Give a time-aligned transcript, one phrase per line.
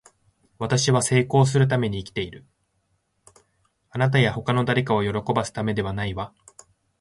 [0.57, 2.43] 私は成功するために生きている。
[3.91, 6.33] あなたや他の誰かを喜ばせるためではないわ。